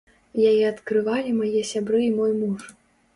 [0.51, 2.61] Яе адкрывалі мае сябры і мой муж.